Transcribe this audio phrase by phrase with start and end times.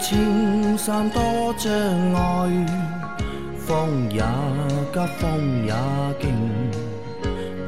[0.00, 1.20] 青山多
[1.58, 1.70] 障
[2.14, 2.66] 碍，
[3.58, 4.22] 风也
[4.92, 5.74] 急，风也
[6.18, 6.32] 劲，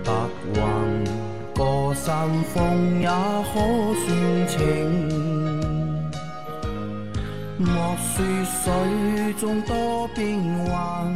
[0.02, 0.10] 白
[0.54, 0.60] 云
[1.54, 3.60] 过山峰也可
[4.00, 4.56] 算情。
[7.58, 11.14] 莫说水中多变幻，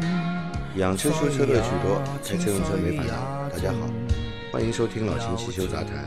[0.76, 3.14] 养车修车乐趣多，开车用车没烦恼。
[3.50, 3.88] 大家好，
[4.52, 6.06] 欢迎收听老秦汽修杂谈，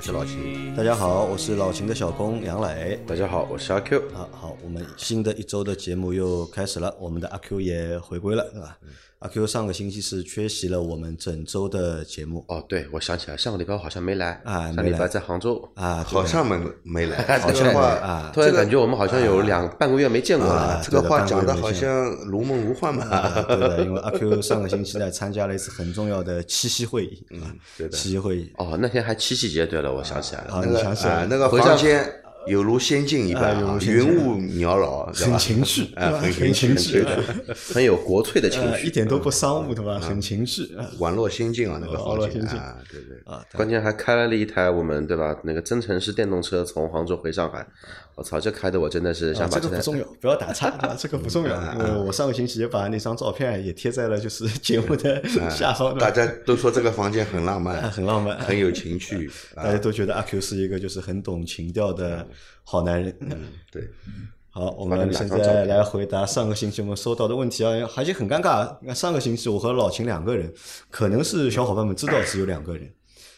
[0.00, 0.74] 我是老秦。
[0.74, 2.98] 大家好，我是老秦的小工杨磊。
[3.06, 3.98] 大家好，我是阿 Q。
[4.14, 8.78] 啊，好，我们新的一周的节目又开始了，我们的阿 Q 也回归了，对吧？
[9.18, 12.42] 阿 Q 上个星期是缺席了我们整周的节目。
[12.48, 14.76] 哦，对，我想起来，上个礼拜我好像没来啊没来。
[14.76, 20.82] 上礼拜在杭州，啊，好像没没来，好 像这个话啊突然感觉我们好像有两半个月没见过啊了。
[20.82, 23.04] 这个话讲的好像如梦如幻嘛。
[23.04, 27.42] 啊对的，因为阿 Q 上个星期呢参加了一次很重要的七夕会议，嗯，
[27.76, 27.94] 对的。
[27.94, 28.50] 七夕会议。
[28.56, 30.54] 哦，那天还七夕节，对了，我想起来了。
[30.54, 35.32] 啊，那个你想起来啊，那个回家房间有如仙境一般云雾缭绕，对吧？
[35.32, 36.18] 很情趣，啊对吧？
[36.20, 39.98] 很很情情趣，趣对很有国粹的情呃，一，点都不商务，对吧？
[40.00, 40.74] 很情趣。
[40.76, 43.18] 啊宛若仙境啊，那个哦房间啊，对对。
[43.24, 45.36] 啊，关键还开了一台我们对吧？
[45.44, 47.66] 那个增程式电动车从杭州回上海，
[48.14, 50.96] 我操，这开的我真的是啊，想把台 这个不重要，不要打岔，啊？
[50.98, 55.96] 这个不重要，因为我上个星期也把那张照片也贴在了就是 节目的 下方？
[55.98, 59.72] 大家都说这个房间很浪啊漫，很浪漫，很有情趣啊大。
[59.72, 62.26] 家都觉得阿 Q 是一个就是很懂情调的
[62.64, 63.16] 好男人。
[63.20, 63.88] 嗯对，
[64.50, 68.76] 好，我们现在来回答上个星期我们收到的问题啊，还是很尴尬。
[68.80, 70.52] 你看上个星期我和老秦两个人，
[70.90, 72.92] 可能是小伙伴们知道只有两个人，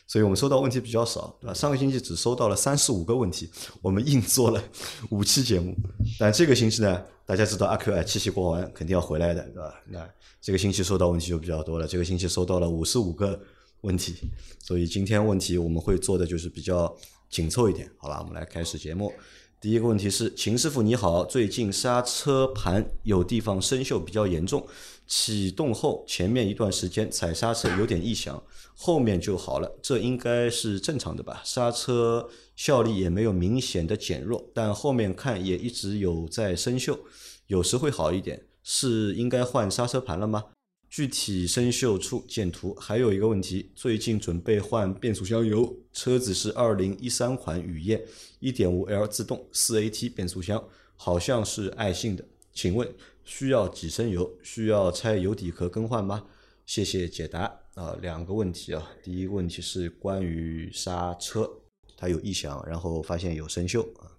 [0.07, 1.55] 所以我们收到问题比较少，对吧？
[1.55, 3.51] 上个星期只收到了三十五个问题，
[3.83, 4.63] 我们硬做了
[5.11, 5.77] 五期节目。
[6.19, 9.75] 但这个星期呢，大家知道阿 Q 哎七夕过完肯定要回来的，对吧？
[9.87, 10.09] 那
[10.41, 13.39] 这个星期收到问题就比较多了，这个星期收到了五十五个
[13.83, 14.15] 问题，
[14.61, 16.97] 所以今天问题我们会做的就是比较
[17.33, 18.19] 紧凑一点，好吧？
[18.21, 19.11] 我们来开始节目。
[19.59, 24.67] 第一个问题是，秦师傅你好，最近刹车盘有地方生锈比较严重，
[25.07, 28.43] 启动后前面一段时间踩刹车有点异响，
[28.77, 31.41] 后面就好了，这应该是正常的吧？
[31.43, 36.99] 刹车效力也没有明显的减弱，但后面看也一直有在生锈，
[37.47, 40.45] 有时会好一点，是应该换刹车盘了吗？
[40.93, 42.75] 具体生锈处见图。
[42.75, 48.05] 还有一个问题，最近准备换变速箱油，车子是二零一三款雨燕，
[48.41, 50.63] 一点五 L 自动四 AT 变速箱，
[50.95, 52.87] 好像是爱信的，请问
[53.25, 54.31] 需要几升油？
[54.43, 56.27] 需要拆油底壳更换吗？
[56.67, 57.51] 谢谢解答。
[57.73, 61.51] 啊、两个问题啊，第一个问题是关于刹车，
[61.97, 64.13] 它有异响，然后发现有生锈啊。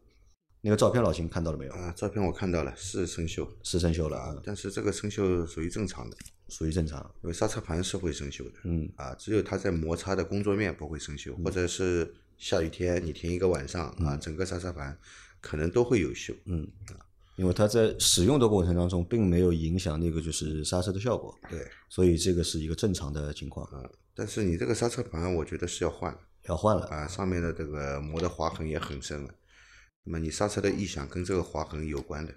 [0.61, 1.73] 那个照片老秦看到了没有？
[1.73, 6.17] 啊，照片我看到了，是生锈，是生锈了啊，但是这个生锈属于正常的，
[6.49, 6.99] 属于正常。
[7.21, 8.59] 因为刹车盘是会生锈的。
[8.63, 14.97] 嗯啊，只有它在摩擦的工作面不会生锈，或者是下雨天你停一个晚上啊，整个刹车盘
[15.41, 16.35] 可能都会有锈。
[16.45, 16.67] 嗯，
[17.35, 23.67] 因为它在使用的过程当中，并没有影响那个就是刹车的效果，对，所以这个是一个正常的情况，
[24.13, 26.85] 但是你这个刹车盘，我觉得是要换的要换了。
[26.87, 29.33] 啊，上面的这个磨的划痕也很深了。
[30.03, 32.35] 那么你刹车的异响跟这个划痕有关的，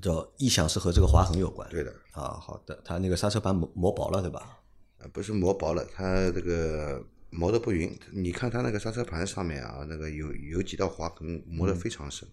[0.00, 1.68] 叫异响是和这个划痕有关。
[1.68, 4.58] 对的，啊，好的，它那个刹车盘磨磨薄了，对吧？
[4.98, 7.98] 啊，不是磨薄了，它这个磨的不匀。
[8.12, 12.28] 你看它那个刹车盘上面啊，那个有有几道划痕磨得非常深，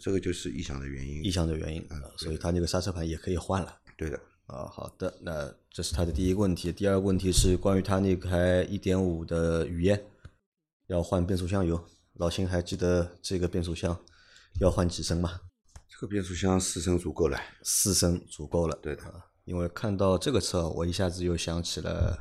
[0.00, 1.24] 这个就是异响的原因。
[1.24, 3.76] 异响的原因，嗯啊所以它那个刹车盘也可以换了。
[3.96, 6.70] 对的，啊，好的，那这是他的第一个问题。
[6.70, 10.06] 第二个问题是关于他那台一点五的雨燕
[10.86, 11.84] 要换变速箱油，
[12.14, 13.98] 老秦还记得这个变速箱
[14.60, 15.40] 要换几升吗？
[15.98, 17.36] 这个变速箱四升足够了。
[17.64, 18.78] 四升足够了。
[18.80, 19.14] 对的啊，
[19.44, 22.16] 因为看到这个车，我一下子又想起了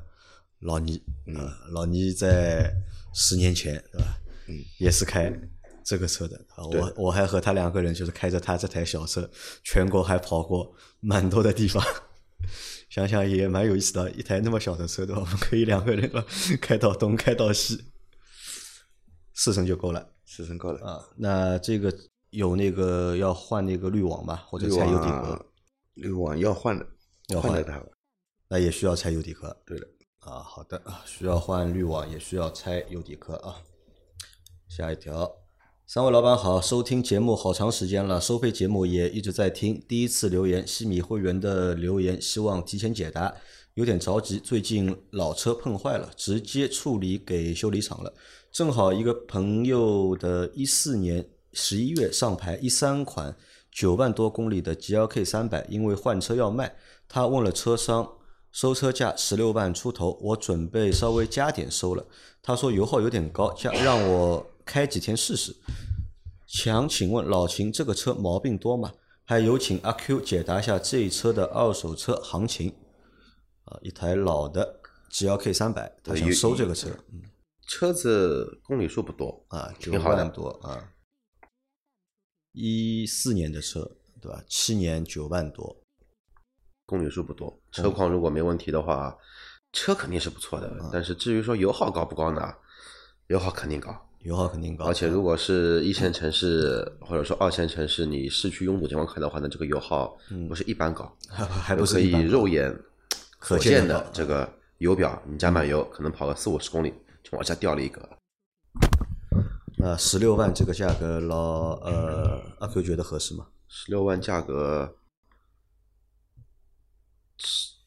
[0.62, 1.36] 老倪，嗯，
[1.74, 2.74] 老倪在
[3.14, 4.08] 十年前，对吧？
[4.48, 5.32] 嗯，也是开
[5.84, 6.66] 这个车的啊。
[6.66, 9.30] 我我还和他两个人就是开着他这台小车，
[9.64, 11.84] 全国还跑过蛮多的地方。
[12.90, 15.22] 想想也蛮有意思的，一台那么小的车，对吧？
[15.22, 16.26] 我们可以两个人吧，
[16.60, 17.80] 开到东，开到西，
[19.36, 20.16] 四升就够了。
[20.26, 20.84] 四升够了。
[20.84, 21.96] 啊，那这个
[22.38, 25.46] 有那个要换那个滤网吧，或者拆油底壳，
[25.96, 26.86] 滤网要换的，
[27.30, 27.84] 要换换的它。
[28.48, 29.58] 那也需要拆油底壳。
[29.66, 29.88] 对的，
[30.20, 33.56] 啊，好的，啊需要换滤网，也需要拆油底壳啊。
[34.70, 35.32] 下一条，
[35.88, 39.84] 三位老板好，收听节目好长时间了，收费节目也一直在听。
[39.88, 43.34] 第一次留言，西米会员的留言，希望提前解答。
[43.74, 48.14] 有点着急，最近老车碰坏了，直接处理给修理厂了。
[48.52, 51.28] 正好一个朋友的一四年
[51.60, 53.36] 十一月上牌一三款
[53.72, 56.76] 九万多公里的 GLK 三百，因为换车要卖，
[57.08, 58.08] 他问了车商。
[58.50, 62.04] 收车价十六万出头，我准备稍微加点收了。
[62.42, 65.56] 他说油耗有点高，加让我开几天试试。
[66.48, 68.94] 想请问老秦，这个车毛病多吗？
[69.26, 72.74] 还有请阿 Q 解答一下这一车的二手车行情。
[73.66, 74.80] 啊，一台老的
[75.12, 77.22] GLK 三百，他想收这个车，嗯
[77.68, 80.82] 车子公里数不多，啊，九万多啊，
[82.60, 83.88] 一四年的车
[84.20, 84.44] 对吧？
[84.48, 85.76] 七年九万多，
[86.88, 89.16] 公里数不多，车况如果没问题的话，
[89.72, 90.76] 车肯定是不错的。
[90.92, 92.52] 但是至于说油耗高不高呢？
[93.28, 100.18] 油耗肯定高，油耗肯定高，而且如果是一线城市或者说二线城市，你市区拥堵情况看的话呢，这个油耗
[100.50, 102.74] 不是一般高， 还还不可以肉眼
[103.38, 108.18] 可可见的这个油表，你加满油可能跑个四五十公里就往下掉了一个。
[109.88, 113.48] 那十六万这个价格，老呃阿 Q 觉得合适吗？
[113.70, 114.98] 十六万价格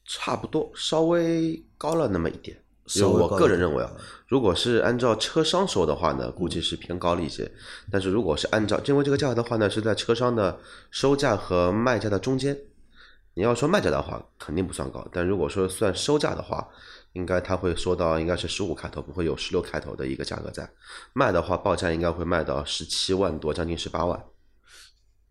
[0.07, 2.59] 差不多，稍微高了那么一点。
[2.87, 3.91] 稍微我个人认为啊，
[4.25, 7.49] 如果是按照车商收的话呢，估计是偏高了一些。
[7.91, 10.57] 但是如果是按照，因为这个价格的话呢，是在车商的
[10.89, 12.57] 收价和卖价的中间。
[13.35, 16.67] 你要说卖价的话，肯定不算高，但如果说算收价的话，
[17.13, 20.69] 应该他会说到应该是十五开头，不会有十六开头的一个价格在。
[21.13, 24.23] 卖的话，报价应该会卖到十七万多，将近十八万。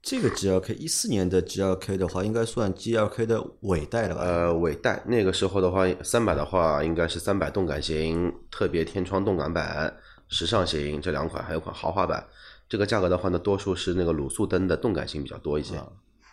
[0.03, 4.23] 这个 GLK 一四年的 GLK 的话，应该算 GLK 的尾代了吧？
[4.23, 9.94] 呃，尾代那个时候的话，三百的话应该是三百动感型、特别天窗动感版、
[10.29, 12.27] 时尚型这两款，还有款豪华版。
[12.67, 15.75] 这个价格的话呢，多数是那个卤素灯的动感型比较多一些。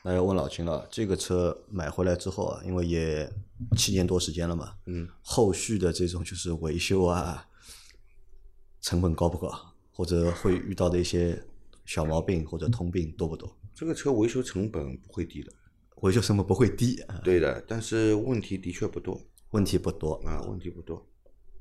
[0.07, 3.29] 那要问老秦了，这个车买回来之后啊，因为也
[3.75, 7.45] 七年多时间了嘛，嗯，后续的这种就是维修啊，
[8.79, 9.51] 成本高不高？
[9.91, 11.43] 或者会遇到的一些
[11.83, 13.53] 小毛病或者通病多不多？
[13.75, 15.51] 这个车维修成本不会低的，
[15.97, 21.05] 维修成本不会低啊，对的，但是问题的确不多问题不多啊，问题不多。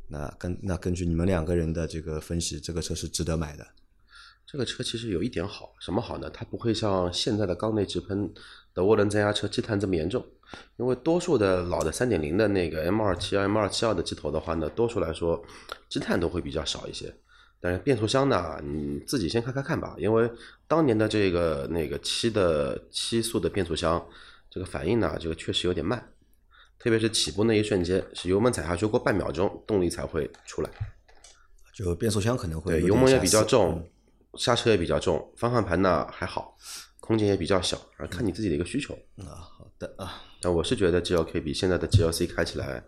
[0.07, 3.67] 那根那根据你们两个人的这个分析，这个车是值得买的。
[4.47, 6.31] 这个车其实有一点好，什么好呢？
[6.31, 8.33] 它不会像现在的缸内直喷
[8.73, 10.25] 的涡轮增压车积碳这么严重，
[10.77, 15.45] 因为多数的老的三点零的那个 M 二七、M 二七二的机头的话呢，多数来说
[15.89, 17.13] 积碳都会比较少一些。
[17.59, 20.31] 但是变速箱呢，你自己先看看看吧，因为
[20.69, 24.07] 当年的这个那个七的七速的变速箱，
[24.49, 26.13] 这个反应呢，这个确实有点慢，
[26.79, 30.71] 特别是起步那一瞬间，是油门踩下去过半秒钟，动力才会出来。
[31.75, 33.91] 就变速箱可能会对，油门也比较重嗯，
[34.37, 36.57] 刹车也比较重，方向盘呢还好，
[37.01, 38.95] 空间也比较小，啊，看你自己的一个需求。
[39.17, 42.83] 啊，好的啊，但我是觉得 GLK 比现在的 GLC 开起来，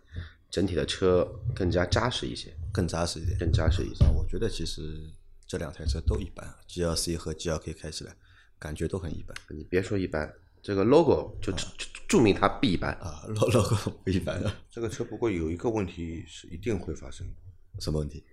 [0.51, 3.39] 整体的车更加扎实一些，更扎实一点。
[3.39, 4.11] 更扎实一些啊，。
[4.11, 5.11] 我觉得其实
[5.47, 8.15] 这两台车都一般，GLC 和 GLK 开起来
[8.59, 12.93] 感觉都很一般你别说一般，这个 logo 就就就注明它不一般。
[12.95, 18.25] 啊，logo 不一般啊，这个车不过有一个问题是一定会发生的，什么问题？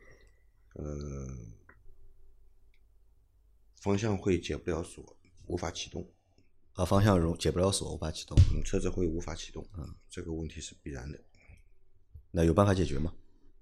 [0.74, 0.84] 呃，
[3.86, 5.16] 方向会解不了锁，
[5.46, 6.04] 无法启动，
[6.74, 11.20] 啊，方向容解不了锁，无法启动，嗯，车子会无法启动，嗯，这个问题是必然的。
[12.32, 13.14] 那有办法解决吗？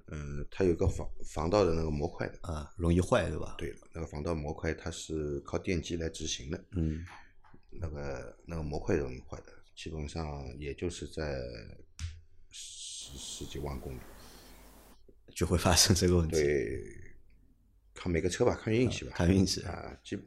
[0.08, 3.56] 嗯，它有个防防盗的那个模块的，啊，容易坏对吧？
[3.58, 7.06] 对了，那个防盗模块它是靠电机来执行的，嗯，
[7.70, 10.24] 那个那个模块容易坏的，基本上
[10.58, 11.38] 也就是在
[12.50, 14.00] 十十几万公里，
[15.36, 16.36] 就会发生这个问题。
[16.36, 16.93] 对，
[18.04, 20.18] 看每个车吧，看运气吧，看运气啊，就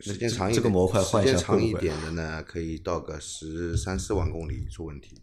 [0.00, 5.22] 时间长一点，这个模块换一时间长一点的呢，可以到个十三四万公里出问题；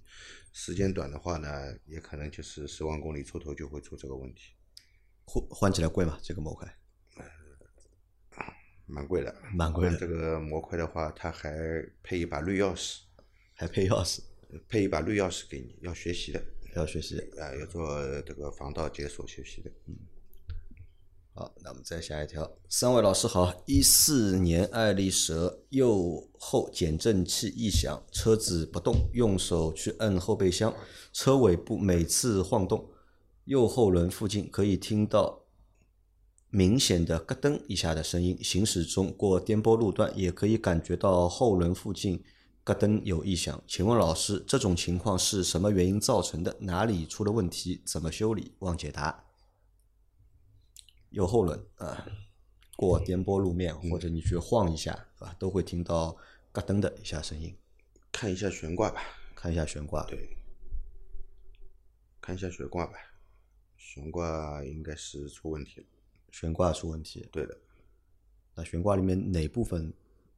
[0.52, 1.50] 时间短的话呢，
[1.88, 4.54] 也可能就是十万公里出头就会出这个问题，
[5.26, 6.20] 换换起来贵吗？
[6.22, 6.72] 这个模块？
[8.86, 9.36] 蛮贵的。
[9.52, 11.52] 蛮贵的这个模块的话，它还
[12.04, 13.00] 配一把绿钥匙，
[13.56, 14.20] 还配钥匙，
[14.70, 17.20] 配一把绿钥匙给你，要学习的，要学习。
[17.40, 19.72] 啊、要做这个防盗解锁学习的。
[21.36, 22.48] 好，那我们再下一条。
[22.70, 30.72] 三位老师好，一四年爱丽舍右后减震器异响，车子不动，用手去摁后备箱，
[31.12, 32.88] 车尾部每次晃动，
[33.46, 35.42] 右后轮附近可以听到
[36.52, 38.38] 明显的咯噔一下的声音。
[38.44, 42.24] 行驶中过颠簸路段，也可以感觉到后轮附近
[42.64, 43.60] 咯噔有异响。
[43.68, 46.56] 请问老师，这种情况是什么原因造成的？
[46.60, 47.82] 哪里出了问题？
[47.84, 48.52] 怎么修理？
[48.60, 49.24] 望解答。
[51.14, 52.06] 右后轮啊，
[52.76, 56.18] 过颠簸路面或者你去晃一下，是吧，都会听到
[56.52, 57.56] 咯噔的一下声音。
[58.12, 59.02] 看一下悬挂吧，
[59.36, 60.36] 看一下悬挂，对，
[62.20, 62.94] 看一下悬挂吧，
[63.78, 65.88] 悬挂应该是出问题了。
[66.32, 67.28] 悬挂出问题。
[67.32, 67.56] 对的，
[68.56, 69.94] 那悬挂里面哪部分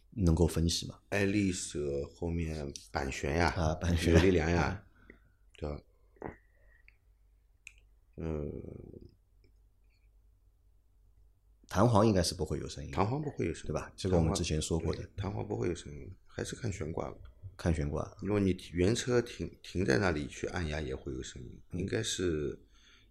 [0.10, 1.00] 能够分析吗？
[1.10, 4.86] 爱丽舍后面板悬呀，啊板悬有力梁呀，
[5.58, 5.82] 对吧？
[8.18, 8.52] 嗯，
[11.76, 13.92] 弹簧应该是不会有声音，弹簧不会有声音，对吧？
[13.98, 17.18] 这个我们之前说过的对，弹簧不会有声音，还是看悬挂吧。
[17.58, 18.10] 看悬挂。
[18.22, 22.58] 如果你原车停停在那里去按压也会有声音，应该是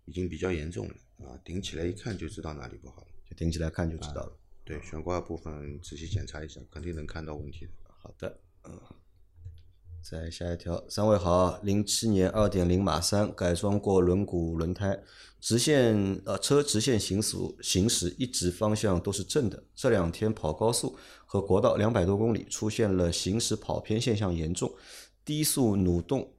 [0.07, 0.95] 已经比较严重了
[1.27, 1.39] 啊！
[1.45, 3.09] 顶起来一看就知道哪里不好了。
[3.29, 4.33] 就顶起来看就知道了。
[4.65, 7.73] 对，悬挂部分仔细检查一下，肯定能看到问题的。
[7.87, 8.81] 好的，嗯，
[10.05, 15.03] 再下一条，三位好，零七年二点零马三改装过轮毂轮胎，
[15.41, 20.95] 直线呃车直线行驶行驶一直方向都是正的，这两天跑高速
[21.25, 24.71] 和国道两百多公里，出现了行驶跑偏现象严重，
[25.25, 26.31] 低速弩动。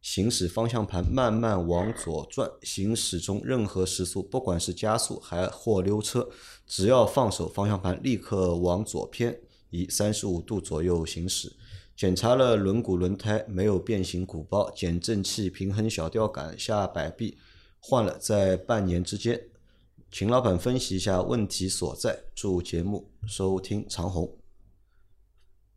[0.00, 6.28] 行驶方向盘慢慢往左转，行驶中任何时速，不管是加速还或溜车，
[6.66, 9.38] 只要放手，方向盘立刻往左偏，
[9.70, 11.52] 以三十五度左右行驶。
[12.02, 17.38] 检查了轮毂轮胎，没有变形鼓包，减震器、平衡小吊杆、下摆臂
[17.78, 19.40] 换了，在半年之间，
[20.10, 22.24] 请老板分析一下问题所在。
[22.34, 24.36] 祝节目收听长虹。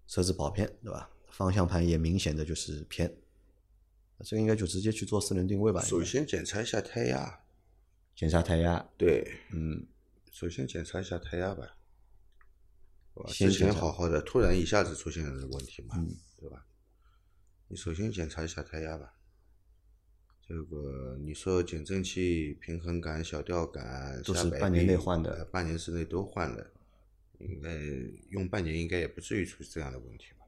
[0.07, 1.11] 车子跑偏，对吧？
[1.29, 3.15] 方向盘也明显的就是偏。
[4.23, 5.79] 这个应该就直接去做四轮定位吧。
[5.83, 7.41] 首先检查一下胎压，
[8.15, 9.85] 检查胎压，对，嗯，
[10.31, 11.77] 首先检查一下胎压吧。
[13.15, 13.31] 对吧？
[13.31, 16.65] 先之前好好的，突然一下子出现了这个问题嘛，嗯对吧？
[17.67, 19.13] 你首先检查一下胎压吧。
[20.47, 26.71] 这个你说减震器、平衡杆、小吊杆都是半年内换的呃半年之内都换了，
[27.39, 27.73] 应该
[28.29, 30.45] 用半年应该也不至于出这样的问题吧？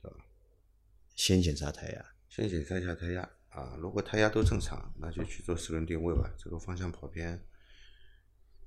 [0.00, 0.16] 对吧？
[1.14, 2.04] 先检查胎压。
[2.30, 6.32] 先检查一下胎压啊，如果胎压都正常，那就去做四轮定位吧。
[6.38, 7.44] 这个方向跑偏，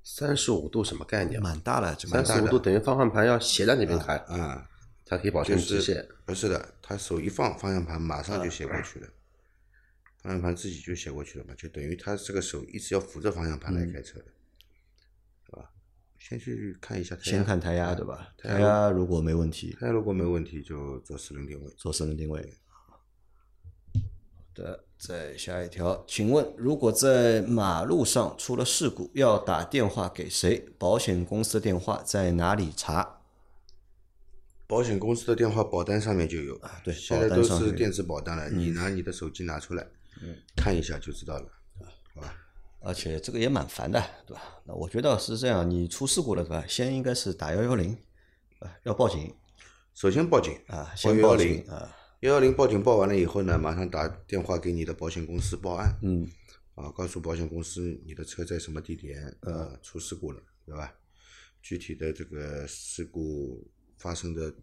[0.03, 1.41] 三十五度什么概念？
[1.41, 4.69] 蛮大了，这个三十五度等于方向盘要斜在那边开，啊，
[5.05, 6.07] 它可以保就是持直线。
[6.25, 9.07] 不是的，他手一放，方向盘马上就斜过去了，
[10.22, 14.25] 方向盘自己就斜过去了嘛，就等于他这个手一直要扶着方向盘来开车的，
[15.45, 15.69] 对吧？
[16.19, 18.33] 先去看一下胎压，先看胎压，对吧？
[18.38, 21.69] 胎胎压如果没问题，胎压如果没问题，就做四轮定位。
[21.77, 22.53] 做四轮定位。
[22.67, 23.01] 好
[24.53, 30.65] 的，再下一条，请问如果在马路上出了事故，要打电话给谁？
[30.79, 33.19] 保险公司的电话在哪里查？
[34.65, 39.86] 保险公司的电话保单上面就有，啊对现在都是电子保单了，你拿你的手机拿出来，
[40.55, 41.50] 看一下就知道了，
[42.15, 42.33] 好吧？
[42.79, 44.41] 而且这个也蛮烦的，对吧？
[44.63, 46.63] 那我觉得是这样，你出事故了，对吧？
[46.65, 47.91] 先应该是打幺幺零，
[48.60, 49.36] 啊，要报警
[49.93, 51.93] 首先报警啊，先报警啊，
[52.24, 56.25] 幺幺零报警报完了以后呢，马上打电话给你的保险公司报案，嗯，
[56.74, 60.96] 啊，告诉保险公司你的车在什么地点嗯呃出事故了，对吧？
[61.62, 64.56] 具体的这个事故发生的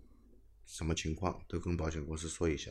[0.65, 2.71] 什么情况都跟保险公司说一下。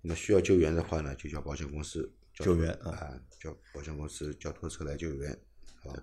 [0.00, 5.36] 那么需要救援的话呢，就叫保险公司叫救援啊，叫保险公司叫拖车来救援，
[5.82, 6.00] 好吧？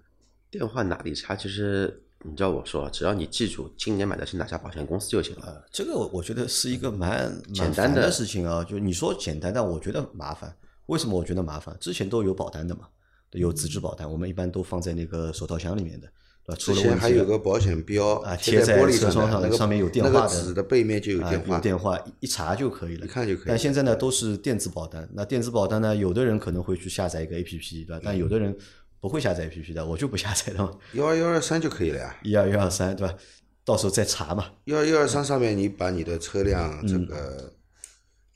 [0.52, 1.34] 电话哪里查？
[1.34, 5.66] 其实你叫我说，只要你记住今年买的是哪家保险公司就行了。
[5.72, 8.64] 这个我觉得是一个蛮蛮简单的事情啊。
[8.64, 10.56] 就你说简单，但我觉得麻烦。
[10.88, 11.76] 为什么我觉得麻烦？
[11.80, 12.88] 之前都有保单的嘛，
[13.32, 25.08] 有纸质保单，我们一般都放在那个手套箱里面的，之前还有个保险标啊贴贴在玻璃车窗上的，那个上面有电话的个纸的背面就有啊，电话，有电话一查就可以了，一看就可以但现在呢，都是电子保单。
[25.14, 28.02] 那电子保单呢，有的人可能会去下载一个 APP，对吧？
[28.02, 28.56] 但有的人
[29.00, 32.20] 不会下载 APP 的，我就不下载的嘛，幺二幺二三就可以了呀。
[32.24, 33.16] 一二幺二三，对吧？
[33.64, 34.54] 到时候再查嘛。
[34.66, 37.56] 幺二幺二三上面，你把你的车辆嗯这个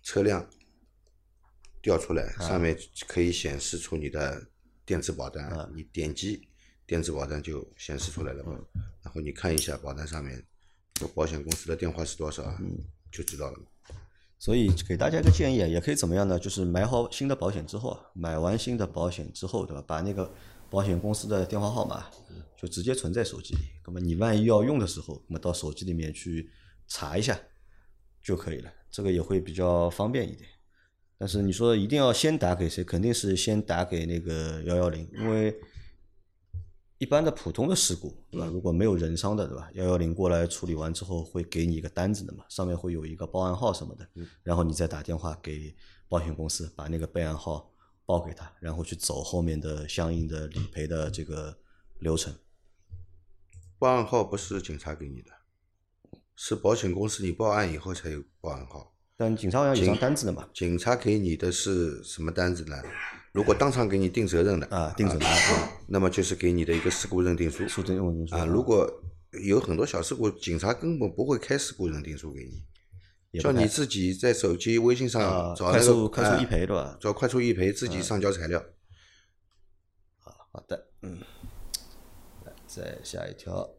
[0.04, 0.48] 车辆
[1.82, 2.78] 调出来，啊上面
[3.08, 4.42] 可以显示出你的
[4.86, 6.48] 电子保单，啊你点击
[6.86, 8.58] 电子保单就显示出来了嘛。
[8.76, 10.46] 嗯然后你看一下保单上面
[10.94, 12.56] 这个保险公司的电话是多少
[13.12, 13.66] 就知道了嘛。
[14.42, 16.40] 所以给大家一个建议啊，也可以怎么样呢？
[16.40, 19.84] 就是买好新的保险之后，买完新的保险之后，对吧？
[19.86, 20.34] 把那个
[20.68, 22.08] 保险公司的电话号码
[22.58, 23.62] 就直接存在手机里。
[23.86, 26.50] 那么你万一要用的时候，那么到手机里面去
[26.88, 27.40] 查一下
[28.24, 30.50] 就可以了，这个也会比较方便一点。
[31.20, 35.56] 但是你说一定要先打给谁，肯定是先打给那个幺幺零，因为
[37.02, 38.46] 一般的普通的事故，对吧？
[38.46, 39.68] 如果没有人伤的，对吧？
[39.74, 44.08] 幺幺零过来处理完之后，会给你一个单子的嘛，上面会有一个报案号什么的，
[44.44, 45.76] 然后你再打电话给
[46.08, 47.74] 保险公司，把那个备案号
[48.06, 51.58] 报给他，然后去走后面的相应的理赔的这个
[51.98, 52.32] 流程。
[53.80, 55.32] 报案号不是警察给你的，
[56.36, 58.94] 是保险公司你报案以后才有报案号。
[59.18, 62.78] 但警察好像有张单子的嘛，警察给你的是什么单子呢？
[63.32, 65.30] 如果当场给你定责任的啊，定准单，
[65.88, 67.68] 那么就是给你的一个事故认定书。
[67.68, 68.90] 诉证认定书啊，如果
[69.44, 72.44] 有很多小事故，警察根本不会开事故认定书给
[73.32, 76.98] 你，叫你自己在手机微信上找那个速快速啊一赔对吧？
[77.00, 78.62] 找快速一赔，自己上交材料。
[80.20, 81.18] 好的，嗯，
[82.68, 83.70] 再下一条，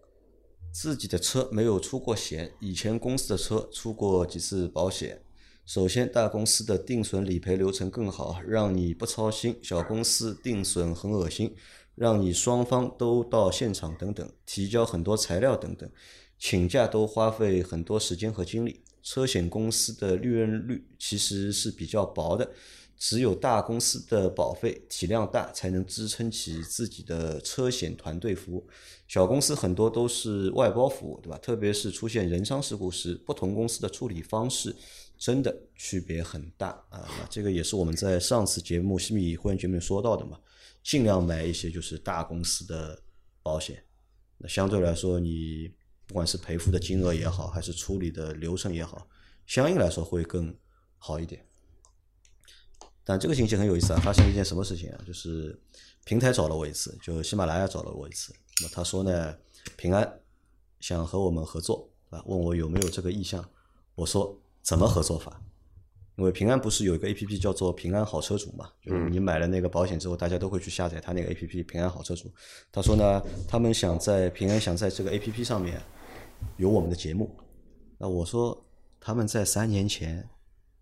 [0.72, 5.21] 自己的车没有出过险，以前公司的车出过几次保险。
[5.64, 11.54] 首先，大公司的定损理赔流程更好，让你不操心；小公司定损很恶心，
[11.94, 15.88] 让你双方都到现场等等，提交很多材料等等，
[16.36, 18.80] 请假都花费很多时间和精力。
[19.04, 22.50] 车险公司的利润率其实是比较薄的，
[22.96, 28.68] 只有大公司的保费体量大，才能支撑起自己的车险团队服务。
[29.08, 31.38] 小公司很多都是外包服务，对吧？
[31.38, 34.74] 特别是出现人伤事故时，不同公司的处理方式
[35.22, 37.08] 真的区别很大啊。
[37.30, 40.36] 这个也是我们在上次节目《西米会员节目》说到的嘛，
[40.82, 43.00] 尽量买一些就是大公司的
[43.40, 43.84] 保险。
[44.36, 45.72] 那相对来说，你
[46.08, 49.06] 不管是赔付的金额也好，还是处理的流程也好，
[49.46, 50.52] 相应来说会更
[50.98, 51.46] 好一点。
[53.04, 55.04] 但这个星期很有意思啊，发生了一件什么事情啊？
[55.06, 55.56] 就是
[56.04, 58.34] 平台找了我一次，就喜马拉雅找了我一次。
[58.60, 59.38] 那他说呢，
[59.76, 60.20] 平安
[60.80, 63.48] 想和我们合作啊，问我有没有这个意向。
[63.94, 65.40] 我说怎么合作法？
[66.16, 72.30] 因为平安不是有一个 A P P 叫做平安好车主嘛，就是你买了那个保险之后，大家都会去下载他那个 A P P 平安好车主。
[72.70, 75.80] 他说呢，他们想在平安想在这个 A P P 上面
[76.58, 77.34] 有我们的节目。
[77.98, 78.62] 那我说
[79.00, 80.28] 他们在三年前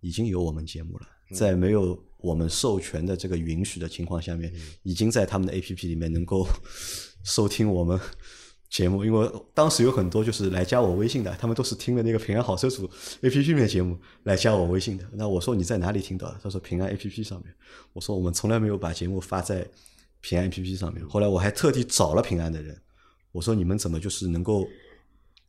[0.00, 6.44] 已经有我们节目了，在没有我们授权的这个允许的情况下面，已经在他们的 A P P 里面能够
[7.22, 7.99] 收听我们
[8.70, 9.04] 节目。
[9.04, 12.88] 因为当时有很多就是来加我微信的，他们都是听了那个平安好车主
[13.20, 15.04] A P P 里面的节目来加我微信的。
[15.12, 16.40] 那我说你在哪里听到的？
[16.42, 17.54] 他说平安 A P P 上面。
[17.92, 19.68] 我说我们从来没有把节目发在
[20.20, 21.06] 平安 A P P 上面。
[21.06, 22.80] 后来我还特地找了平安的人，
[23.32, 24.66] 我说你们怎么就是能够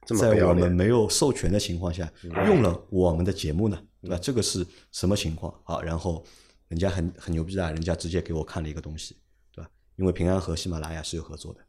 [0.06, 2.12] 在我们没有授权的情况下
[2.48, 3.80] 用了我们的节目呢？
[4.02, 4.18] 对吧？
[4.20, 5.54] 这个是什么情况？
[5.64, 6.26] 好，然后
[6.70, 9.16] 人家很很牛逼啊，人家直接给我看了一个东西，
[9.54, 9.70] 对吧？
[9.98, 11.60] 因为平安和喜马拉雅是有合作的，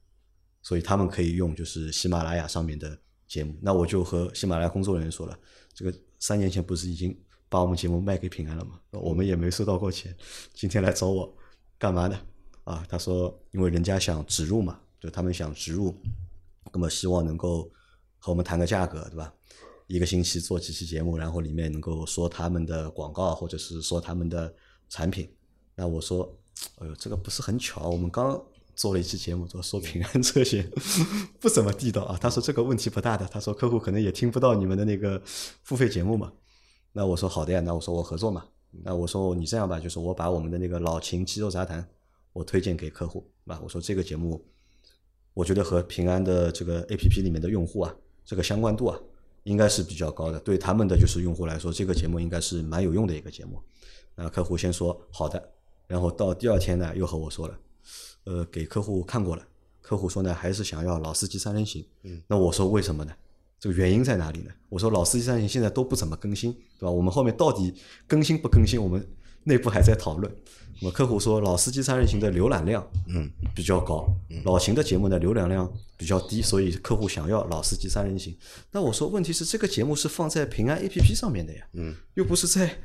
[0.62, 2.96] 所以他们可以用就是喜马拉雅上面的
[3.26, 3.54] 节目。
[3.60, 5.38] 那我就和喜马拉雅工作人员说了，
[5.74, 7.16] 这个三年前不是已经
[7.48, 8.80] 把我们节目卖给平安了吗？
[8.90, 10.16] 我们也没收到过钱，
[10.54, 11.36] 今天来找我
[11.78, 12.18] 干嘛呢？
[12.64, 15.94] 啊，他说因为人家想植入嘛，就他们想植入，
[16.72, 17.70] 那么希望能够
[18.18, 19.34] 和我们谈个价格，对吧？
[19.88, 24.54] 一个星期做几期节目，然后里面能够说他们的广告，或者是说他们的
[24.88, 25.28] 产品。
[25.74, 26.34] 那我说，
[26.76, 28.42] 哎呦，这个不是很巧，我们刚
[28.82, 30.68] 做了一期节目，说说平安车险
[31.38, 32.18] 不怎么地道啊。
[32.20, 35.22] 他说这个问题不大的，他说客户可能也听不到你们的那个
[35.62, 36.32] 付费节目嘛。
[36.90, 38.44] 那我说好的呀，那我说我合作嘛。
[38.82, 41.88] 那我说你这样吧，就是我把我们的那个老秦肌肉杂谈，
[42.32, 43.60] 我推荐给客户啊。
[43.62, 44.44] 我说这个节目，
[45.32, 48.98] 我觉得和平安的这个 A P P 里面的用户啊，这个相关度啊，
[49.44, 50.40] 应该是比较高的。
[50.40, 53.62] 对他们的就是用户来说，这个节目应该是蛮有用的一个节目。
[54.16, 55.40] 那客户先说好的，
[55.86, 57.56] 然后到第二天呢，又和我说了，
[58.24, 59.42] 呃，给客户看过了，
[59.80, 61.84] 客户说呢还是想要老司机三人行。
[62.02, 63.12] 嗯，那我说为什么呢？
[63.58, 64.50] 这个原因在哪里呢？
[64.68, 66.90] 我说老司机三人行现在都不怎么更新，对吧？
[66.90, 67.74] 我们后面到底
[68.06, 69.06] 更新不更新，我们
[69.44, 70.32] 内部还在讨论。
[70.80, 74.08] 那么客户说老司机三人行的浏览量嗯比较高，
[74.44, 78.36] 老秦的节目呢浏览量比较低，所以客户想要老司机三人行。
[78.72, 82.76] 那我说问题是这个节目是放在平安 A P P 上面的呀，嗯，又不是在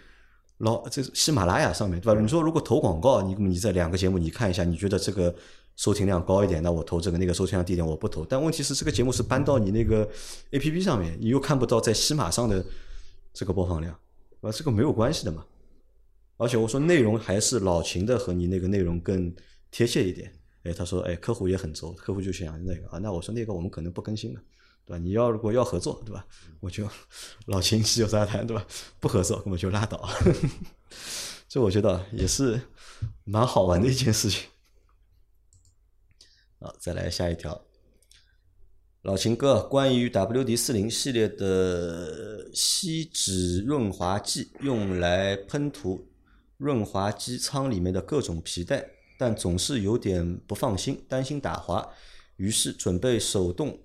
[0.59, 2.19] 老这喜马拉雅上面，对吧？
[2.19, 5.33] 你说如果投广告，你你这两个节目你看一下，你觉得这个
[5.75, 8.25] 收听量高一点，那我投这个；那个收听量低一点，我不投。
[8.25, 10.09] 但问题是这个节目是搬到你那个
[10.51, 12.65] A P P 上面，你又看不到在喜马上的
[13.33, 13.93] 这个播放量，
[14.41, 15.45] 啊，这个没有关系的嘛。
[16.37, 19.33] 而且我说内容还是老秦的和你那个内容更
[19.69, 20.31] 贴切一点。
[20.63, 24.41] 哎，他说，哎，客户也很轴，客户就想那个啊，那我说那个我们可能不更新了，
[24.87, 24.97] 对吧？
[24.97, 26.25] 你要如果要合作，对吧？
[26.61, 26.89] 我就
[27.47, 28.65] 老秦西有杂谈，对吧？
[29.01, 30.09] 不合作，根本就拉倒。
[31.49, 32.61] 这我觉得也是
[33.25, 34.49] 蛮好玩的一件事情。
[36.59, 37.65] 好，再来下一条。
[39.01, 46.09] 老秦哥，关于 WD 四零系列的锡纸润滑剂，用来喷涂
[46.57, 51.87] 润滑机舱里面的各种皮带，但总是有点不放心，担心打滑，
[52.37, 53.79] 于是准备手动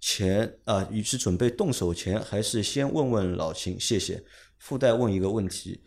[0.00, 4.24] 前啊，于是准备动手前，还是先问问老秦，谢谢。
[4.58, 5.82] 附带问一个问题：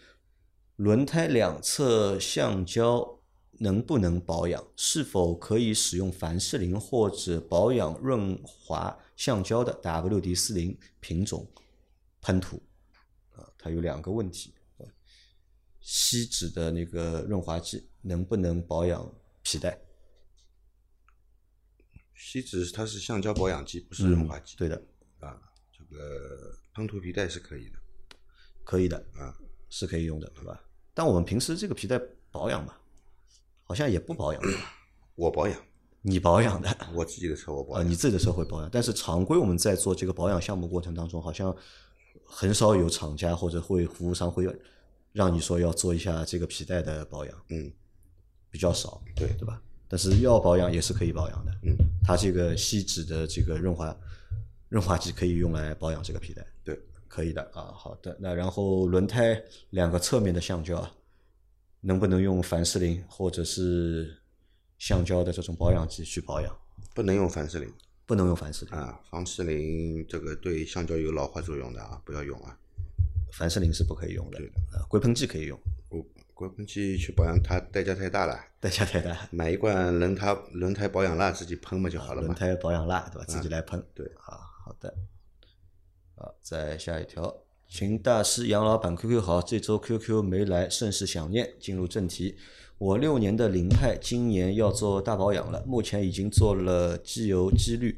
[0.76, 3.20] 轮胎两侧橡胶
[3.60, 4.66] 能不能保养？
[4.76, 11.48] 是否可以使用凡士林或者保养润滑橡胶的 WD 四零品种
[12.22, 12.62] 喷涂？
[13.36, 14.54] 啊，它有两个问题：
[15.80, 19.80] 锡纸的那个润滑剂能不能保养皮带？
[22.24, 24.56] 锡纸它是橡胶保养剂，不是润滑剂。
[24.58, 24.76] 对的，
[25.20, 27.80] 啊，这个喷涂皮带是可以的
[28.64, 29.36] 可以的，啊。
[29.74, 30.62] 是可以用的，对吧？
[30.94, 31.98] 但我们平时这个皮带
[32.30, 32.78] 保养吧，
[33.64, 34.42] 好像也不保养，
[35.16, 35.58] 我保养，
[36.04, 37.90] 你保养的我自己的车我保啊，养。
[37.90, 41.56] 你自己的车会保养，但是常规我们在做这个保养项目过程当中，好像
[42.26, 44.46] 很少有厂家或者会服务商会
[45.14, 47.72] 让你说要做一下这个皮带的保养，嗯，
[48.50, 49.62] 比较少，对对吧？
[49.92, 53.94] 但是要保养也是可以保养的，嗯，它这个锡纸的这个润滑
[54.70, 57.74] 润滑剂可以用来保养这个皮带，对，可以的啊。
[57.76, 60.90] 好的，那然后轮胎两个侧面的橡胶啊，
[61.82, 64.16] 能不能用凡士林或者是
[64.80, 66.58] 橡胶的这种保养剂去保养？
[66.96, 67.70] 不能用凡士林。
[68.04, 72.58] 不能用凡士林，啊，凡士林这个对橡胶有老化作用的啊，不要用啊。
[73.32, 74.38] 凡士林是不可以用的
[74.74, 76.06] 啊，硅喷剂可以用，国
[76.42, 79.16] 国喷剂去保养它代价太大了，代价太大。
[79.30, 82.30] 买一罐轮胎轮胎保养蜡自己喷嘛就好了嘛。
[82.30, 83.26] 轮胎保养蜡，对吧？
[83.28, 83.84] 自己来喷。
[83.94, 84.92] 对啊，好的。
[86.16, 91.54] 好，再下一条，秦大师杨老板 QQ 好，这周 QQ 没来，甚是想念。
[91.60, 92.36] 进入正题，
[92.80, 97.96] 我六年的凌派今年要做大保养了，目前已经做了机油、机滤、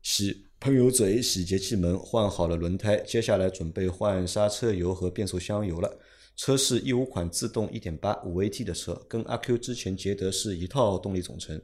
[0.00, 5.98] 洗喷油嘴、洗节气门，换好了轮胎，接下来准备换刹车油和变速箱油了。
[6.36, 11.60] 车是一五款自动1.8五 AT 的车，跟阿 Q 之前捷德是一套动力总成。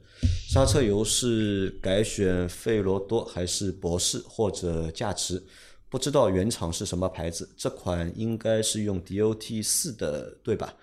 [0.49, 5.43] 刹车油是改选费罗多还是博士或者价值？
[5.89, 10.75] 不知道原厂是什么牌子，这款应该是用 DOT 四的，对吧？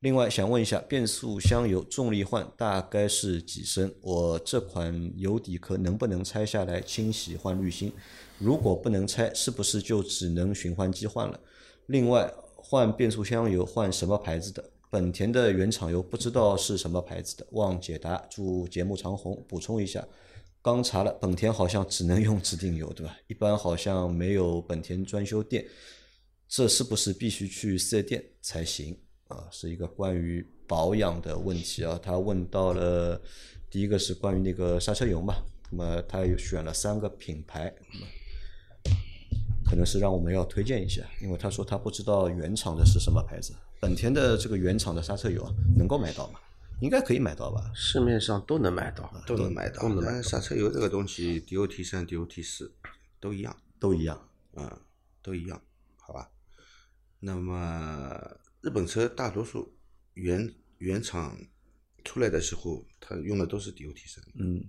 [0.00, 3.92] 另外想问一下，变速箱油重力换大概是几升？
[4.00, 7.92] 我这款油底壳能不能拆下来清洗换滤芯？
[8.38, 11.38] 如果不能拆，是不是就只能循环机换了？
[11.86, 14.70] 另外换变速箱油换什么牌子的？
[14.90, 18.16] 本田的原厂油不知道是什么牌子的，望解答。
[18.30, 19.42] 祝节目长红。
[19.48, 20.06] 补充一下，
[20.60, 23.16] 刚查了，本田好像只能用指定油，对吧？
[23.26, 25.66] 一般好像没有本田专修店，
[26.46, 28.94] 这是不是必须去四 S 店才行
[29.28, 29.48] 啊？
[29.50, 31.98] 是一个关于保养的问题啊。
[32.02, 33.18] 他问到了
[33.70, 35.36] 第一个是关于那个刹车油嘛，
[35.70, 37.74] 那么他选了三个品牌，
[39.72, 43.54] 可能是让我们要推荐一下，因为他说他不知道原厂的是什么牌子。
[43.80, 46.38] 本田的这个原厂的刹车油啊，能够买到吗？
[46.82, 47.72] 应该可以买到吧？
[47.74, 49.88] 市面上都能买到，都能买到
[50.20, 52.70] 刹车油这个东西，DOT 三、DOT 四
[53.18, 54.28] 都一样，都一样。
[54.56, 54.70] 嗯，
[55.22, 55.58] 都一样，
[55.96, 56.30] 好吧？
[57.18, 59.74] 那么日本车大多数
[60.12, 61.34] 原原厂
[62.04, 64.62] 出来的时候，它用的都是 DOT 三，嗯，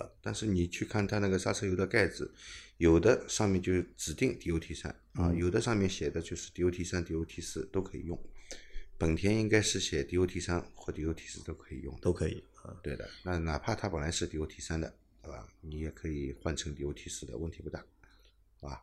[0.00, 2.32] 呃，但是你去看它那个刹车油的盖子，
[2.78, 8.18] 有的上面就指定 DOT 三啊，有的上面写的就是 DOT 三、DOT 四都可以用。
[8.96, 11.94] 本田应该是写 DOT 三或 DOT 四都可以用。
[12.00, 12.74] 都可以啊。
[12.82, 15.46] 对的，那哪怕它本来是 DOT 三的，对吧？
[15.60, 17.84] 你也可以换成 DOT 四的，问题不大，
[18.60, 18.82] 好吧？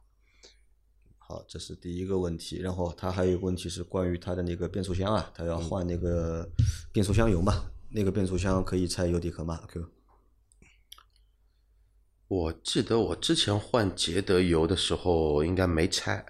[1.18, 2.60] 好，这是第一个问题。
[2.60, 6.48] 然后他还有一个问题是关于他的那个变速箱啊，他要换那个
[6.92, 7.72] 变速箱油嘛？
[7.90, 9.64] 那个变速箱可以拆油底壳吗？
[12.28, 16.26] 我记得我之前换捷德油的时候应该没拆，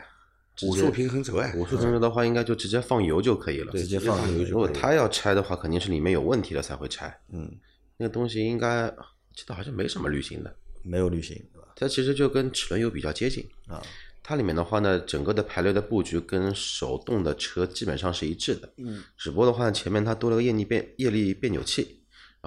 [0.63, 3.71] 五速平衡轴哎，五速平衡轴的话应该就直接放油就可以了。
[3.71, 7.19] 直接放油就如果可以了他要拆的话，肯定是里面有问题了才会拆。
[7.31, 7.51] 嗯，
[7.97, 8.87] 那个东西应该
[9.33, 11.43] 记得好像没什么滤芯的，没有滤芯？
[11.75, 13.43] 它其实就跟齿轮油比较接近。
[13.67, 13.81] 啊，
[14.23, 18.71] 它里面的话呢，整个的排列的布局跟手动的车基本上是一致的。
[18.77, 21.96] 嗯，只不过的话，前面它多了个液力变液力变扭器，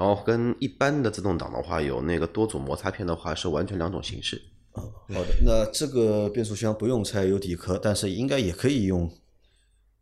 [0.01, 4.41] 然后跟一般的自动挡的话，有那个多组摩擦片的话，是完全两种形式。
[4.73, 4.81] 啊，
[5.13, 5.27] 好的。
[5.45, 9.13] 那这个变速箱不用拆油底壳，但是应该也可以用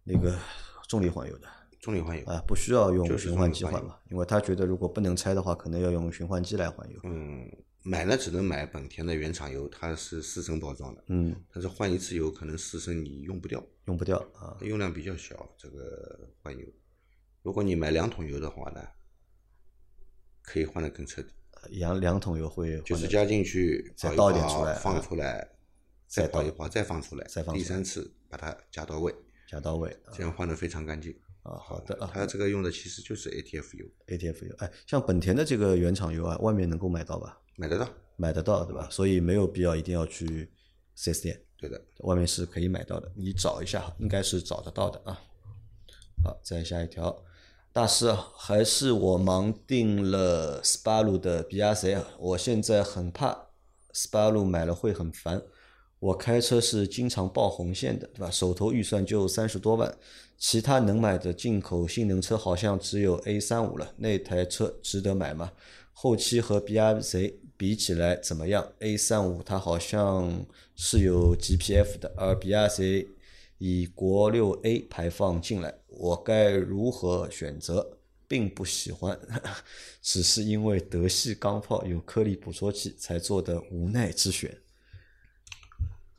[0.04, 0.38] 那个
[0.86, 1.48] 重力换油的
[1.80, 2.24] 重力换油。
[2.26, 3.96] 啊，不需要用循环机换换嘛？
[4.08, 7.00] 因为他觉得如果不能拆的话，可能要用循环机来换油。
[7.02, 7.50] 嗯，
[7.82, 14.56] 买了只能买本田的原厂油，它是四升包装的，嗯，但是换一次油可能四升你用不掉，用不掉啊。
[14.60, 16.64] 用量比较小，这个换油。
[17.42, 18.80] 如果你买两桶油的话呢，
[20.48, 21.28] 可以换的更彻底，
[21.68, 25.46] 两两桶油会就是加进去，再倒一点出来放啊出来，
[26.06, 29.14] 再倒一跑，再放出来，再放第三次把它加到位，
[29.46, 31.12] 加到位啊这样换的非常干净。
[31.42, 31.58] 啊。
[31.58, 37.38] 好的啊它这个用的其实就是 ATF 油，，ATF 油，哎，像本田的这个原厂油啊，外面能够买到吧？
[37.56, 38.88] 买得到，买得到对吧？
[38.90, 40.50] 所以没有必要一定要去
[40.96, 41.78] 4S 店，对的。
[42.04, 45.20] 外面是可以买到的，你找一下，应该是找得到的啊。
[46.24, 47.24] 好，再下一条，
[47.72, 53.46] 大师啊，还是我盲定了斯巴鲁的 BRZ 啊，我现在很怕
[53.92, 55.42] 斯巴鲁买了会很烦。
[56.00, 58.30] 我开车是经常爆红线的，对吧？
[58.30, 59.96] 手头预算就三十多万，
[60.36, 65.52] 其他能买的进口性能车好像只有 A 三五了，那台车值得买吗？
[65.92, 73.06] 后期和 BRZ 比起来怎么样？A 三五它好像是有 GPF 的，而 BRZ
[73.58, 77.98] 以国六 A 排放进来，我该如何选择？
[78.30, 79.18] 并不喜欢，
[80.02, 84.54] 只是因为德系钢炮有颗粒捕捉器才做的无奈之选。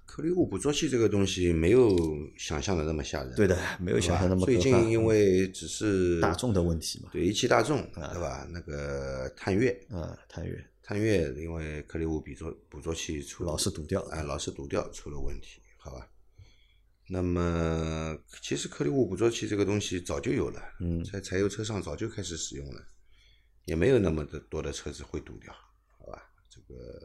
[0.08, 1.96] 颗粒物捕捉器这个东西没有
[2.36, 4.60] 想象的那么吓人，对的，没有想象那么可怕。
[4.60, 8.50] 最近因为只是大众的问题嘛，对一汽大众对吧？
[8.52, 16.08] 那个探岳，啊，探岳探岳因为颗粒物捕捉捕捉器出老是堵掉哎，老是堵掉出了问题，好吧？
[17.12, 22.82] 那么其实颗粒物捕捉器这个东西早就有了，嗯在柴油车上早就开始使用了，
[23.66, 25.52] 也没有那么的多的车子会堵掉，
[25.98, 26.22] 好吧？
[26.50, 27.02] 这个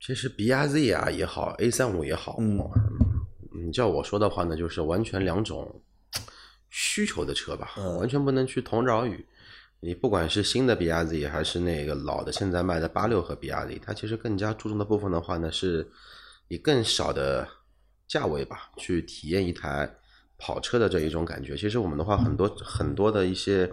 [0.00, 2.58] 其实 BRZ 啊也好，A 三五也好，嗯
[3.64, 5.82] 你叫我说的话呢，就是完全两种
[6.70, 9.24] 需求的车吧，嗯完全不能去同日而语。
[9.80, 15.88] 你不管是新的 BRZ 还是那个老的，现在卖的八六和 BRZ，它其实更加注重的部分的话呢，是
[16.48, 17.48] 以更少的
[18.08, 19.88] 价位吧，去体验一台
[20.38, 21.56] 跑车的这一种感觉。
[21.56, 23.70] 其实我们的话，很多很多的一些，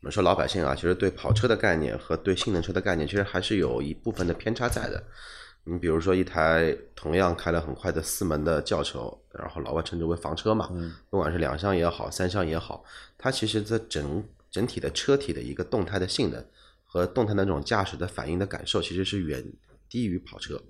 [0.00, 5.04] 我们说老百姓啊，其实对跑车的概念和对性能车的概念，其实还是有一部分的偏差在的。
[5.68, 10.70] 你比如说一台同样开了很快的四门的轿车，然后老外称之为房车嘛，
[11.10, 12.84] 不管是两厢也好，三厢也好，
[13.18, 16.42] 它其实在整整体的车体的一个动态的性能
[16.84, 19.44] 和动态的那种驾驶的反应的感受，其实是远
[19.88, 20.62] 低于跑车。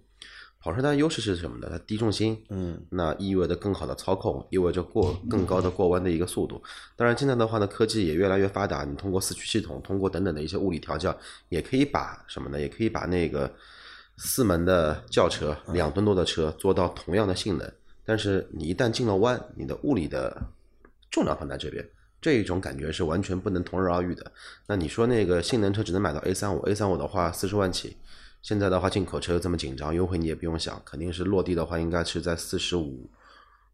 [0.67, 1.69] 跑车它的优势是什么呢？
[1.71, 6.61] 它低重心，嗯，那意味着更好的操控，意味着过更高的过弯的一个速度。
[6.97, 11.17] 当然，现在的话呢，科技也越来越发达，你通过四驱系统，通过等等的一些物理调教，
[11.51, 12.61] 也可以把什么呢？
[12.61, 13.49] 也可以把那个
[14.17, 17.73] 四门的轿车、两吨多的车做到同样的性能。
[18.05, 20.37] 但是你一旦进了弯，你的物理的
[21.13, 21.89] 重量放在这边，
[22.21, 24.33] 这一种感觉是完全不能同日而语的。
[24.67, 27.97] 那你说那个性能车只能买到 A 三五，A 三五的话四十万起，
[28.43, 33.11] 现在的话进口车又这么紧张，优惠你也不用想，肯定是落地的话应该是在四十五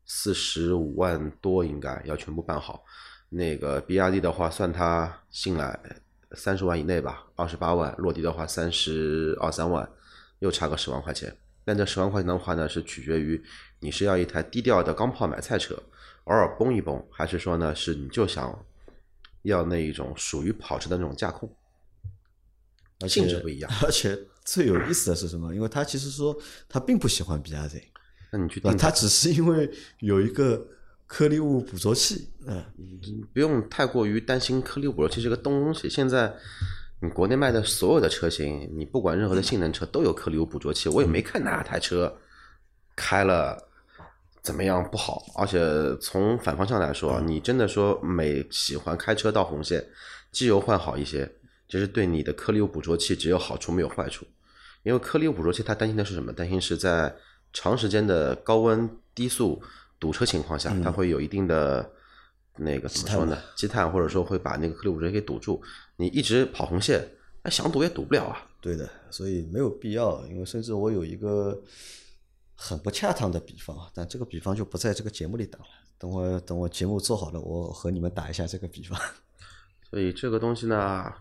[0.07, 2.85] 四十五万多，应该要全部办好。
[3.29, 5.79] 那个 BRD 的话，算它进来
[6.33, 9.89] 三十万以内吧，二十八万，落地的话三十二三万，
[10.39, 11.35] 又差个十万块钱。
[11.65, 13.43] 但这十万块钱的话呢，是取决于
[13.81, 15.75] 你是要一台低调的钢炮买菜车，
[16.25, 18.65] 偶尔崩一崩，还是说呢是你就想
[19.43, 21.55] 要那一种属于跑车的那种驾控，
[23.09, 23.71] 性质不一样。
[23.83, 25.55] 而且最有意思的是什么？
[25.55, 26.37] 因为他其实说
[26.69, 27.83] 他并不喜欢 BRZ，
[28.33, 30.67] 那你去他只是因为有一个
[31.07, 32.65] 颗粒物捕捉器，嗯，
[33.33, 35.89] 不用太过于担心颗粒捕捉器这个东西。
[35.89, 36.35] 现在
[37.01, 42.17] 你国内卖的所有的车型，你不管任何的性能车都有颗粒物捕捉器，我也没看哪台车
[42.97, 43.69] 开了
[44.43, 45.23] 怎么样不好。
[45.37, 45.61] 而且
[46.01, 49.85] 从反方向来说，你真的说每喜欢开车到红线，
[50.31, 51.31] 机油换好一些，
[51.73, 54.27] 其实对你的颗粒物捕捉器只有好处没有坏处。
[54.83, 56.31] 因为颗粒物捕捉器它担心的是什么？
[56.31, 57.17] 担心是在
[57.51, 59.63] 长时间的高温低速
[59.99, 61.91] 堵车情况下，它会有一定的
[62.59, 63.39] 那个怎么说呢？
[63.57, 65.63] 积碳或者说会把那个颗粒物捕捉器给堵住。
[65.97, 67.09] 你一直跑红线，
[67.45, 68.47] 哎，想堵也堵不了啊。
[68.61, 70.23] 对的，所以没有必要。
[70.27, 71.59] 因为甚至我有一个
[72.55, 75.65] 很不恰当的比方啊，但这个比方就不在这个节目里打了。
[75.97, 79.01] 等我等我节目做好了，我和你们打一下这个比方。
[79.89, 81.13] 所以这个东西呢，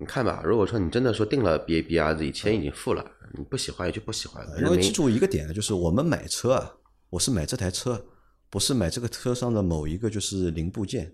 [0.00, 3.04] 你看吧，如果说你真的说定了 B A B R Z，钱已经付了，
[3.36, 4.60] 你不喜欢也就不喜欢了。
[4.60, 6.72] 因为记住一个点，就是我们买车啊，
[7.10, 8.06] 我是买这台车，
[8.48, 11.12] 不是买这个车上的某一个就是零部件，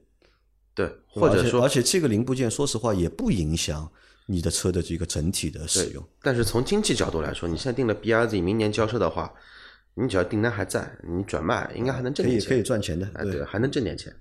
[0.75, 3.91] 对，或者说而且这个零部件，说实话也不影响
[4.27, 6.05] 你的车的这个整体的使用。
[6.21, 9.33] 但是从经济角度来说，你现在定了 B R Z，明年交车的话，
[9.95, 14.15] 你只要订单还在，你转卖应该还能挣点钱，可以可以赚钱的，哎，对，还能挣点钱。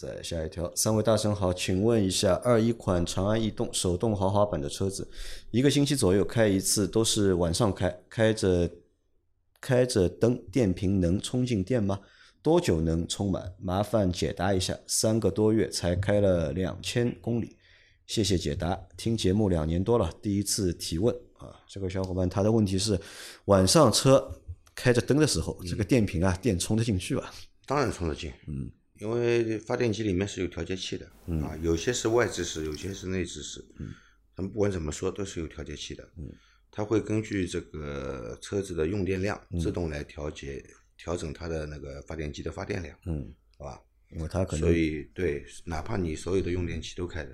[0.00, 5.08] 好，再下一条，三位大神好，请问一下，二一款长安逸动手动豪华版的车子，
[5.50, 8.70] 一个星期左右开一次，都是晚上开，开着
[9.60, 12.00] 开着灯，电瓶能充进电吗？
[12.42, 13.52] 多久能充满？
[13.58, 14.78] 麻烦解答一下。
[14.86, 17.56] 三个多月才开了两千公里，
[18.06, 18.78] 谢谢解答。
[18.96, 21.54] 听节目两年多了，第一次提问啊。
[21.68, 22.98] 这个小伙伴他的问题是，
[23.44, 24.40] 晚上车
[24.74, 27.30] 开着灯的时候，这个电瓶啊，电充得进去吧？
[27.66, 33.88] 当然充得进，嗯，因为发电机里面是有调节器的，嗯啊，有些是外置式，有些是内置式，嗯，
[34.36, 36.30] 咱们不管怎么说都是有调节器的，嗯，
[36.70, 40.62] 它会根据这个车子的用电量嗯自动来调节
[40.98, 43.80] 调整它的那个发电机的发电量，嗯，好吧？
[44.12, 47.30] 因为它可能所以对，哪怕你所有的用电器都开着，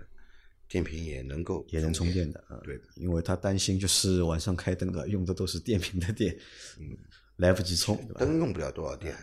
[0.68, 6.36] 电瓶也能够也能充电的，啊，对的，因为他担心就是晚上开灯的用的都是电瓶的电，
[6.78, 6.96] 嗯，
[7.36, 9.16] 来不及充，灯用不了多少电，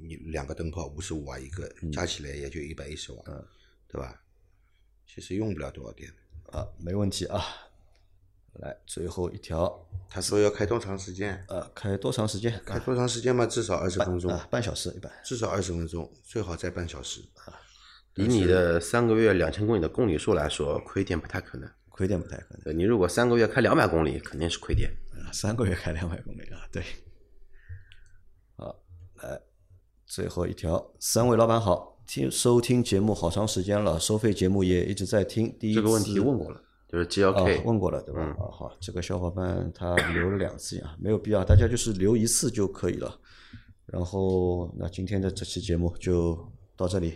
[0.00, 3.22] 你你两个灯泡五十五瓦一个，嗯加起来也就一百一十瓦，
[3.88, 4.22] 对吧？
[5.06, 6.10] 其实用不了多少电。
[6.52, 7.42] 啊，没问题啊。
[8.54, 11.44] 来，最后一条，他说要开多长时间？
[11.48, 12.60] 呃，开多长时间？
[12.66, 13.46] 开多长时间嘛？
[13.46, 15.10] 至少二十分钟，啊，半小时一般。
[15.24, 17.20] 至少二十分钟，最好在半小时。
[18.16, 21.70] 以你的三个月两千公里的公里数来说，亏电不太可能。
[21.88, 22.76] 亏电不太可能。
[22.76, 24.90] 你如果三个月开两百公里，肯定是亏电。
[25.12, 26.82] 啊三个月开两百公里啊，对。
[28.56, 28.82] 好，
[29.22, 29.40] 来
[30.10, 35.56] 最后一条，三位老板好，听收听节目好长时间了，收费节目也一直在听。
[35.56, 38.20] 第一这个问题问过了，就是啊 GLK，、问过了对吧？
[38.20, 43.16] 嗯啊，好，这个小伙伴他留了两次呀，没有必要，大家就是留一次就可以了。
[43.86, 46.36] 然后，那今天的这期节目就
[46.76, 47.14] 到这里。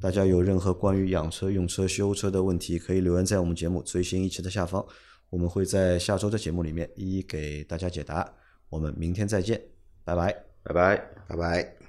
[0.00, 4.84] 大家有任何关于养车、用车、修车的问题，可以留言在我们节目最新一期的下方，
[5.30, 8.28] 我们会在下周的节目里面一一给大家解答。
[8.68, 9.62] 我们明天再见，
[10.04, 10.32] 拜拜。
[10.64, 10.96] 拜拜。
[11.28, 11.81] 拜拜。